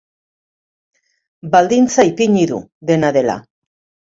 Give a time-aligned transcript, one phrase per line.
[1.57, 2.59] Baldintza ipini du,
[2.93, 3.39] dena dela.